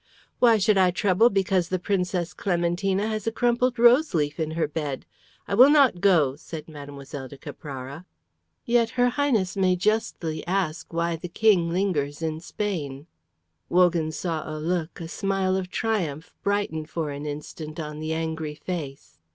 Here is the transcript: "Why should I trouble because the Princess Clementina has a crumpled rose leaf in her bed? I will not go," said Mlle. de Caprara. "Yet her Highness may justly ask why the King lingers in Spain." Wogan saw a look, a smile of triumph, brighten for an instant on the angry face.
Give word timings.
"Why 0.39 0.57
should 0.57 0.79
I 0.79 0.89
trouble 0.89 1.29
because 1.29 1.69
the 1.69 1.77
Princess 1.77 2.33
Clementina 2.33 3.07
has 3.07 3.27
a 3.27 3.31
crumpled 3.31 3.77
rose 3.77 4.15
leaf 4.15 4.39
in 4.39 4.49
her 4.57 4.67
bed? 4.67 5.05
I 5.47 5.53
will 5.53 5.69
not 5.69 6.01
go," 6.01 6.35
said 6.35 6.67
Mlle. 6.67 7.27
de 7.27 7.37
Caprara. 7.37 8.07
"Yet 8.65 8.89
her 8.97 9.09
Highness 9.09 9.55
may 9.55 9.75
justly 9.75 10.43
ask 10.47 10.91
why 10.91 11.17
the 11.17 11.29
King 11.29 11.69
lingers 11.69 12.23
in 12.23 12.39
Spain." 12.39 13.05
Wogan 13.69 14.11
saw 14.11 14.49
a 14.51 14.57
look, 14.57 14.99
a 14.99 15.07
smile 15.07 15.55
of 15.55 15.69
triumph, 15.69 16.33
brighten 16.41 16.87
for 16.87 17.11
an 17.11 17.27
instant 17.27 17.79
on 17.79 17.99
the 17.99 18.11
angry 18.11 18.55
face. 18.55 19.19